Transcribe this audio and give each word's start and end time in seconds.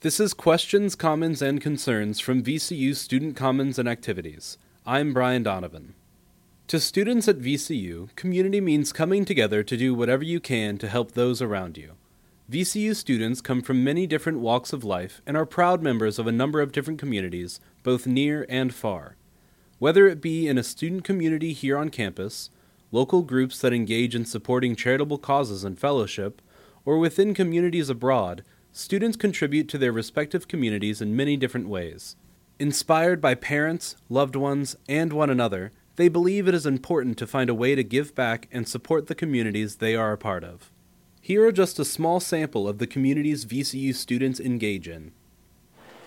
This 0.00 0.20
is 0.20 0.32
Questions, 0.32 0.94
Commons, 0.94 1.42
and 1.42 1.60
Concerns 1.60 2.20
from 2.20 2.40
VCU 2.40 2.94
Student 2.94 3.34
Commons 3.34 3.80
and 3.80 3.88
Activities. 3.88 4.56
I'm 4.86 5.12
Brian 5.12 5.42
Donovan. 5.42 5.94
To 6.68 6.78
students 6.78 7.26
at 7.26 7.40
VCU, 7.40 8.14
community 8.14 8.60
means 8.60 8.92
coming 8.92 9.24
together 9.24 9.64
to 9.64 9.76
do 9.76 9.96
whatever 9.96 10.22
you 10.22 10.38
can 10.38 10.78
to 10.78 10.88
help 10.88 11.10
those 11.10 11.42
around 11.42 11.76
you. 11.76 11.94
VCU 12.48 12.94
students 12.94 13.40
come 13.40 13.60
from 13.60 13.82
many 13.82 14.06
different 14.06 14.38
walks 14.38 14.72
of 14.72 14.84
life 14.84 15.20
and 15.26 15.36
are 15.36 15.44
proud 15.44 15.82
members 15.82 16.20
of 16.20 16.28
a 16.28 16.32
number 16.32 16.60
of 16.60 16.70
different 16.70 17.00
communities, 17.00 17.58
both 17.82 18.06
near 18.06 18.46
and 18.48 18.72
far. 18.72 19.16
Whether 19.80 20.06
it 20.06 20.20
be 20.20 20.46
in 20.46 20.58
a 20.58 20.62
student 20.62 21.02
community 21.02 21.52
here 21.52 21.76
on 21.76 21.88
campus, 21.88 22.50
local 22.92 23.22
groups 23.22 23.58
that 23.62 23.72
engage 23.72 24.14
in 24.14 24.26
supporting 24.26 24.76
charitable 24.76 25.18
causes 25.18 25.64
and 25.64 25.76
fellowship, 25.76 26.40
or 26.84 26.98
within 26.98 27.34
communities 27.34 27.90
abroad, 27.90 28.44
students 28.78 29.16
contribute 29.16 29.68
to 29.68 29.76
their 29.76 29.90
respective 29.90 30.46
communities 30.46 31.00
in 31.00 31.16
many 31.16 31.36
different 31.36 31.68
ways. 31.68 32.14
Inspired 32.60 33.20
by 33.20 33.34
parents, 33.34 33.96
loved 34.08 34.36
ones, 34.36 34.76
and 34.88 35.12
one 35.12 35.28
another, 35.28 35.72
they 35.96 36.08
believe 36.08 36.46
it 36.46 36.54
is 36.54 36.64
important 36.64 37.18
to 37.18 37.26
find 37.26 37.50
a 37.50 37.54
way 37.54 37.74
to 37.74 37.82
give 37.82 38.14
back 38.14 38.46
and 38.52 38.68
support 38.68 39.08
the 39.08 39.16
communities 39.16 39.76
they 39.76 39.96
are 39.96 40.12
a 40.12 40.16
part 40.16 40.44
of. 40.44 40.70
Here 41.20 41.44
are 41.44 41.50
just 41.50 41.80
a 41.80 41.84
small 41.84 42.20
sample 42.20 42.68
of 42.68 42.78
the 42.78 42.86
communities 42.86 43.44
VCU 43.44 43.92
students 43.96 44.38
engage 44.38 44.86
in. 44.86 45.10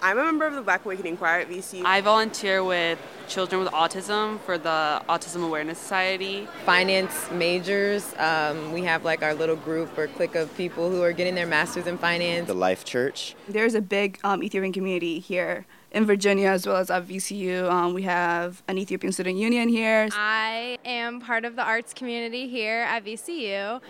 I'm 0.00 0.18
a 0.18 0.24
member 0.24 0.46
of 0.46 0.54
the 0.54 0.62
Black 0.62 0.84
Awakening 0.84 1.16
Choir 1.16 1.40
at 1.40 1.48
VCU. 1.48 1.82
I 1.84 2.00
volunteer 2.00 2.62
with 2.62 2.98
children 3.26 3.62
with 3.62 3.72
autism 3.72 4.38
for 4.40 4.56
the 4.56 5.02
Autism 5.08 5.44
Awareness 5.44 5.78
Society. 5.78 6.46
Finance 6.64 7.30
majors. 7.32 8.14
Um, 8.16 8.72
we 8.72 8.84
have 8.84 9.04
like 9.04 9.22
our 9.22 9.34
little 9.34 9.56
group 9.56 9.96
or 9.98 10.06
clique 10.06 10.36
of 10.36 10.56
people 10.56 10.88
who 10.88 11.02
are 11.02 11.12
getting 11.12 11.34
their 11.34 11.46
masters 11.46 11.86
in 11.86 11.98
finance. 11.98 12.46
The 12.46 12.54
Life 12.54 12.84
Church. 12.84 13.34
There's 13.48 13.74
a 13.74 13.80
big 13.80 14.20
um, 14.22 14.42
Ethiopian 14.42 14.72
community 14.72 15.18
here 15.18 15.66
in 15.90 16.04
Virginia 16.04 16.48
as 16.48 16.66
well 16.66 16.76
as 16.76 16.90
at 16.90 17.06
VCU. 17.06 17.68
Um, 17.68 17.92
we 17.92 18.02
have 18.02 18.62
an 18.68 18.78
Ethiopian 18.78 19.12
Student 19.12 19.38
Union 19.38 19.68
here. 19.68 20.08
I 20.12 20.78
am 20.84 21.20
part 21.20 21.44
of 21.44 21.56
the 21.56 21.62
arts 21.62 21.92
community 21.92 22.48
here 22.48 22.82
at 22.82 23.04
VCU. 23.04 23.80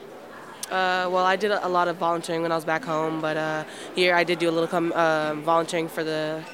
Uh, 0.71 1.09
well, 1.11 1.25
I 1.25 1.37
did 1.37 1.51
a 1.51 1.69
lot 1.69 1.89
of 1.89 1.97
volunteering 1.97 2.43
when 2.43 2.53
I 2.53 2.55
was 2.55 2.67
back 2.67 2.85
home, 2.85 3.23
but 3.23 3.39
uh, 3.39 3.65
here 3.95 4.15
I 4.15 4.23
did 4.23 4.39
do 4.39 4.51
a 4.51 4.53
little 4.53 4.69
com- 4.69 4.93
uh, 4.93 5.35
volunteering 5.37 5.89
for 5.89 6.05
the 6.05 6.45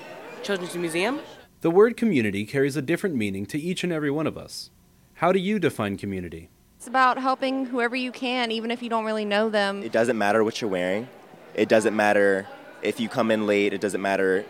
Children's 0.44 0.76
Museum. 0.76 1.18
The 1.62 1.70
word 1.70 1.96
community 1.96 2.44
carries 2.44 2.76
a 2.76 2.82
different 2.82 3.16
meaning 3.16 3.44
to 3.46 3.58
each 3.58 3.82
and 3.82 3.92
every 3.92 4.12
one 4.12 4.28
of 4.28 4.38
us. 4.38 4.70
How 5.14 5.32
do 5.32 5.40
you 5.40 5.58
define 5.58 5.96
community? 5.96 6.48
It's 6.76 6.86
about 6.86 7.18
helping 7.18 7.66
whoever 7.66 7.96
you 7.96 8.12
can, 8.12 8.52
even 8.52 8.70
if 8.70 8.82
you 8.82 8.88
don't 8.88 9.04
really 9.04 9.24
know 9.24 9.48
them. 9.48 9.82
It 9.82 9.90
doesn't 9.90 10.16
matter 10.16 10.44
what 10.44 10.60
you're 10.60 10.70
wearing. 10.70 11.08
It 11.54 11.68
doesn't 11.68 11.96
matter 11.96 12.46
if 12.82 13.00
you 13.00 13.08
come 13.08 13.32
in 13.32 13.48
late. 13.48 13.72
It 13.72 13.80
doesn't 13.80 14.02
matter 14.02 14.44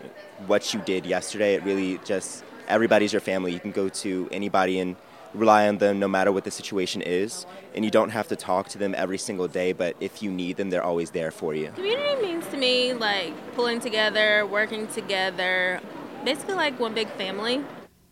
what 0.45 0.75
you 0.75 0.81
did 0.81 1.07
yesterday. 1.07 1.55
It 1.55 1.63
really 1.63 1.99
just, 2.05 2.43
everybody's 2.67 3.13
your 3.13 3.21
family. 3.21 3.51
You 3.51 3.59
can 3.59 3.71
go 3.71 3.89
to 3.89 4.29
anybody 4.31 4.79
and 4.79 4.95
rely 5.35 5.67
on 5.67 5.77
them 5.77 5.99
no 5.99 6.07
matter 6.07 6.31
what 6.31 6.43
the 6.43 6.51
situation 6.51 7.01
is. 7.01 7.45
And 7.73 7.85
you 7.85 7.91
don't 7.91 8.09
have 8.09 8.27
to 8.29 8.35
talk 8.35 8.69
to 8.69 8.77
them 8.77 8.95
every 8.97 9.17
single 9.17 9.47
day, 9.47 9.73
but 9.73 9.95
if 9.99 10.23
you 10.23 10.31
need 10.31 10.57
them, 10.57 10.69
they're 10.69 10.83
always 10.83 11.11
there 11.11 11.31
for 11.31 11.53
you. 11.53 11.71
Community 11.71 12.21
means 12.21 12.47
to 12.47 12.57
me 12.57 12.93
like 12.93 13.33
pulling 13.55 13.79
together, 13.79 14.45
working 14.45 14.87
together, 14.87 15.81
basically 16.23 16.55
like 16.55 16.79
one 16.79 16.93
big 16.93 17.09
family. 17.09 17.63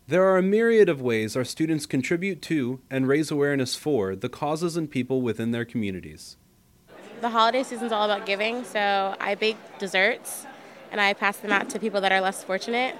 There 0.06 0.24
are 0.26 0.38
a 0.38 0.44
myriad 0.44 0.90
of 0.90 1.02
ways 1.02 1.38
our 1.38 1.46
students 1.46 1.86
contribute 1.86 2.42
to 2.44 2.82
and 2.92 3.08
raise 3.08 3.32
awareness 3.32 3.76
for 3.76 4.16
the 4.18 4.28
causes 4.28 4.76
and 4.76 4.92
people 4.92 5.22
within 5.22 5.52
their 5.52 5.64
communities. 5.64 6.36
The 7.22 7.30
holiday 7.30 7.64
season 7.64 7.86
is 7.86 7.94
all 7.94 8.04
about 8.04 8.26
giving, 8.26 8.66
so 8.66 9.16
I 9.18 9.36
bake 9.36 9.56
desserts 9.80 10.46
and 10.92 11.00
I 11.00 11.14
pass 11.14 11.38
them 11.38 11.54
out 11.54 11.70
to 11.70 11.80
people 11.80 12.02
that 12.02 12.12
are 12.12 12.20
less 12.20 12.44
fortunate. 12.44 12.96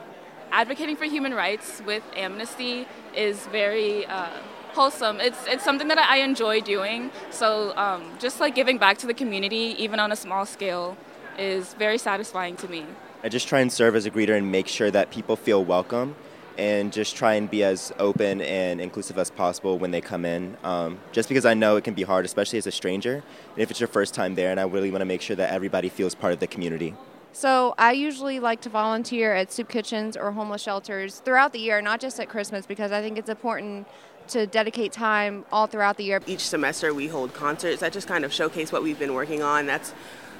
Advocating 0.54 0.96
for 0.96 1.06
human 1.06 1.34
rights 1.34 1.82
with 1.84 2.04
Amnesty 2.16 2.86
is 3.16 3.48
very 3.48 4.06
uh, 4.06 4.30
wholesome. 4.74 5.20
It's 5.20 5.48
it's 5.48 5.64
something 5.64 5.88
that 5.88 5.98
I 5.98 6.18
enjoy 6.18 6.62
doing. 6.62 7.10
So 7.32 7.76
um, 7.76 8.04
just 8.20 8.40
like 8.40 8.54
giving 8.54 8.78
back 8.78 9.00
to 9.00 9.08
the 9.08 9.16
community, 9.16 9.76
even 9.80 10.00
on 10.00 10.12
a 10.12 10.16
small 10.16 10.46
scale, 10.46 10.96
is 11.40 11.74
very 11.74 11.98
satisfying 11.98 12.56
to 12.58 12.68
me. 12.68 12.86
I 13.24 13.30
just 13.30 13.48
try 13.48 13.62
and 13.62 13.72
serve 13.72 13.96
as 13.96 14.06
a 14.06 14.12
greeter 14.12 14.38
and 14.38 14.52
make 14.52 14.68
sure 14.68 14.92
that 14.92 15.10
people 15.10 15.36
feel 15.36 15.66
welcome 15.66 16.16
and 16.56 16.94
just 16.94 17.16
try 17.16 17.34
and 17.34 17.50
be 17.50 17.64
as 17.64 17.92
open 17.98 18.40
and 18.42 18.80
inclusive 18.80 19.18
as 19.18 19.32
possible 19.32 19.80
when 19.80 19.90
they 19.90 20.02
come 20.02 20.24
in. 20.24 20.56
Um, 20.64 21.00
just 21.12 21.30
because 21.30 21.46
I 21.48 21.56
know 21.56 21.78
it 21.78 21.84
can 21.84 21.96
be 21.96 22.04
hard, 22.04 22.26
especially 22.26 22.60
as 22.60 22.68
a 22.68 22.72
stranger, 22.72 23.16
and 23.16 23.58
if 23.58 23.72
it's 23.72 23.80
your 23.80 23.88
first 23.88 24.14
time 24.14 24.36
there, 24.36 24.52
and 24.52 24.60
I 24.60 24.66
really 24.66 24.92
want 24.92 25.02
to 25.02 25.06
make 25.06 25.22
sure 25.22 25.36
that 25.36 25.52
everybody 25.52 25.90
feels 25.90 26.14
part 26.14 26.32
of 26.32 26.40
the 26.40 26.46
community. 26.46 26.94
So 27.36 27.74
I 27.80 27.94
usually 27.94 28.40
like 28.40 28.62
to 28.62 28.70
volunteer 28.70 29.34
at 29.34 29.52
soup 29.52 29.68
kitchens 29.68 30.16
or 30.16 30.32
homeless 30.32 30.62
shelters 30.62 31.20
throughout 31.20 31.52
the 31.52 31.60
year, 31.60 31.82
not 31.82 32.00
just 32.00 32.20
at 32.20 32.30
Christmas, 32.30 32.68
because 32.68 32.92
I 32.92 33.02
think 33.02 33.18
it's 33.18 33.30
important 33.30 33.88
to 34.28 34.46
dedicate 34.46 34.92
time 34.92 35.44
all 35.52 35.66
throughout 35.66 35.98
the 35.98 36.04
year. 36.04 36.22
Each 36.28 36.48
semester 36.48 36.94
we 36.94 37.08
hold 37.08 37.34
concerts 37.34 37.82
that 37.82 37.92
just 37.92 38.08
kind 38.08 38.24
of 38.24 38.32
showcase 38.32 38.72
what 38.72 38.84
we've 38.84 39.00
been 39.00 39.16
working 39.16 39.42
on. 39.42 39.66
That's 39.66 39.96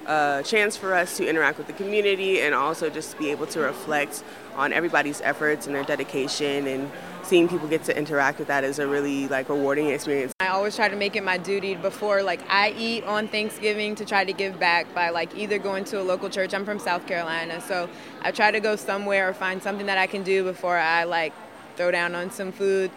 a 0.06 0.44
chance 0.46 0.76
for 0.76 0.94
us 0.94 1.18
to 1.18 1.28
interact 1.28 1.58
with 1.58 1.68
the 1.68 1.74
community 1.74 2.42
and 2.42 2.54
also 2.54 2.90
just 2.90 3.18
be 3.18 3.32
able 3.32 3.48
to 3.48 3.60
reflect 3.60 4.24
on 4.56 4.74
everybody's 4.74 5.22
efforts 5.22 5.66
and 5.66 5.76
their 5.76 5.84
dedication 5.84 6.68
and 6.68 6.92
seeing 7.24 7.48
people 7.48 7.68
get 7.68 7.84
to 7.86 7.98
interact 7.98 8.38
with 8.38 8.50
that 8.50 8.64
is 8.64 8.80
a 8.80 8.88
really 8.88 9.28
like 9.30 9.50
rewarding 9.50 9.88
experience. 9.88 10.34
I 10.40 10.48
always 10.48 10.76
try 10.76 10.90
to 10.90 10.96
make 10.96 11.16
it 11.16 11.24
my 11.24 11.38
duty 11.38 11.76
before 11.76 12.22
like 12.22 12.42
I 12.50 12.72
eat 12.78 13.04
on 13.06 13.28
Thanksgiving 13.28 13.96
to 13.96 14.06
try 14.06 14.26
to 14.26 14.34
give 14.34 14.60
back 14.60 14.94
by 14.94 15.10
like 15.10 15.36
either 15.36 15.58
going 15.58 15.86
to 15.86 16.02
a 16.02 16.04
local 16.04 16.30
church. 16.30 16.54
I'm 16.54 16.66
from 16.66 16.80
South 16.80 17.08
Carolina, 17.08 17.62
so 17.62 17.90
I 18.22 18.32
try 18.32 18.52
to 18.52 18.60
go 18.60 18.76
somewhere 18.76 19.30
or 19.30 19.34
find 19.34 19.64
something 19.64 19.86
that 19.86 19.98
I 19.98 20.08
can 20.08 20.24
do 20.24 20.44
before 20.44 20.78
I 20.78 21.06
like 21.06 21.34
throw 21.76 21.92
down 21.92 22.14
on 22.14 22.30
some 22.30 22.52
food 22.52 22.92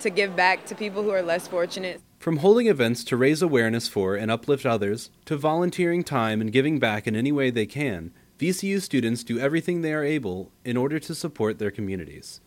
to 0.00 0.10
give 0.10 0.34
back 0.36 0.64
to 0.66 0.74
people 0.74 1.02
who 1.02 1.10
are 1.10 1.22
less 1.22 1.46
fortunate. 1.48 2.00
From 2.22 2.36
holding 2.36 2.68
events 2.68 3.02
to 3.06 3.16
raise 3.16 3.42
awareness 3.42 3.88
for 3.88 4.14
and 4.14 4.30
uplift 4.30 4.64
others, 4.64 5.10
to 5.24 5.36
volunteering 5.36 6.04
time 6.04 6.40
and 6.40 6.52
giving 6.52 6.78
back 6.78 7.08
in 7.08 7.16
any 7.16 7.32
way 7.32 7.50
they 7.50 7.66
can, 7.66 8.12
VCU 8.38 8.80
students 8.80 9.24
do 9.24 9.40
everything 9.40 9.82
they 9.82 9.92
are 9.92 10.04
able 10.04 10.52
in 10.64 10.76
order 10.76 11.00
to 11.00 11.16
support 11.16 11.58
their 11.58 11.72
communities. 11.72 12.40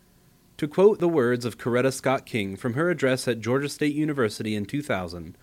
To 0.59 0.69
quote 0.69 0.99
the 0.99 1.09
words 1.09 1.43
of 1.43 1.57
Coretta 1.57 1.91
Scott 1.91 2.25
King 2.25 2.55
from 2.55 2.75
her 2.75 2.89
address 2.89 3.27
at 3.27 3.41
Georgia 3.41 3.67
State 3.67 3.93
University 3.93 4.55
in 4.55 4.63
2000, 4.63 5.37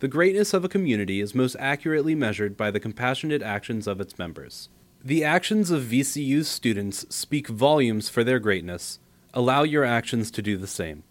the 0.00 0.06
greatness 0.06 0.52
of 0.52 0.66
a 0.66 0.68
community 0.68 1.22
is 1.22 1.34
most 1.34 1.56
accurately 1.58 2.14
measured 2.14 2.58
by 2.58 2.70
the 2.70 2.80
compassionate 2.80 3.40
actions 3.40 3.86
of 3.86 4.02
its 4.02 4.18
members. 4.18 4.68
The 5.02 5.24
actions 5.24 5.70
of 5.70 5.84
VCU's 5.84 6.46
students 6.46 7.06
speak 7.08 7.48
volumes 7.48 8.10
for 8.10 8.22
their 8.22 8.38
greatness. 8.38 8.98
Allow 9.32 9.62
your 9.62 9.84
actions 9.84 10.30
to 10.32 10.42
do 10.42 10.58
the 10.58 10.66
same. 10.66 11.04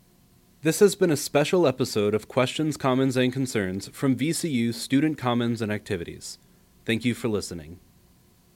This 0.67 0.81
has 0.81 0.95
been 0.95 1.11
a 1.11 1.16
special 1.16 1.66
episode 1.66 2.13
of 2.13 2.28
Questions, 2.28 2.75
Commons, 2.75 3.16
and 3.16 3.31
Concerns 3.31 3.88
from 3.94 4.17
VCU 4.17 4.73
Student 4.73 5.17
Commons 5.17 5.61
and 5.61 5.72
Activities. 5.72 6.39
Thank 6.83 7.05
you 7.05 7.13
for 7.13 7.29
listening. 7.29 7.79